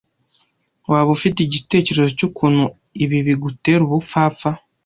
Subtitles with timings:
[0.91, 2.63] Waba ufite igitekerezo cyukuntu
[3.03, 4.49] ibi bigutera ubupfapfa?